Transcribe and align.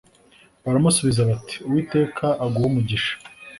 baramusubiza 0.63 1.21
bati 1.29 1.55
uwiteka 1.67 2.25
aguhe 2.45 2.65
umugisha 2.71 3.13